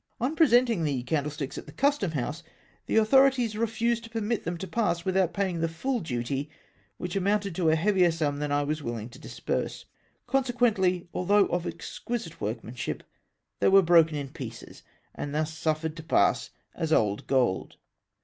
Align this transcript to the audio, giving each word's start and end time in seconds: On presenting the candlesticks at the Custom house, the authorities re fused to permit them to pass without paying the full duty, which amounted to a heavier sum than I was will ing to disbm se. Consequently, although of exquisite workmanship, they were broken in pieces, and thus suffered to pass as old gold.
On 0.19 0.35
presenting 0.35 0.83
the 0.83 1.03
candlesticks 1.03 1.59
at 1.59 1.67
the 1.67 1.71
Custom 1.73 2.13
house, 2.13 2.41
the 2.87 2.95
authorities 2.97 3.55
re 3.55 3.67
fused 3.67 4.03
to 4.03 4.09
permit 4.09 4.43
them 4.45 4.57
to 4.57 4.67
pass 4.67 5.05
without 5.05 5.31
paying 5.31 5.59
the 5.61 5.67
full 5.67 5.99
duty, 5.99 6.49
which 6.97 7.15
amounted 7.15 7.53
to 7.53 7.69
a 7.69 7.75
heavier 7.75 8.09
sum 8.09 8.39
than 8.39 8.51
I 8.51 8.63
was 8.63 8.81
will 8.81 8.97
ing 8.97 9.09
to 9.09 9.19
disbm 9.19 9.69
se. 9.69 9.85
Consequently, 10.25 11.07
although 11.13 11.45
of 11.45 11.67
exquisite 11.67 12.41
workmanship, 12.41 13.03
they 13.59 13.67
were 13.69 13.83
broken 13.83 14.17
in 14.17 14.29
pieces, 14.29 14.81
and 15.13 15.35
thus 15.35 15.53
suffered 15.55 15.95
to 15.97 16.01
pass 16.01 16.49
as 16.73 16.91
old 16.91 17.27
gold. 17.27 17.75